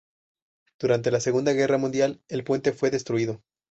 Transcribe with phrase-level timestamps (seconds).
[0.79, 3.43] Durante la Segunda Guerra Mundial, el puente fue destruido.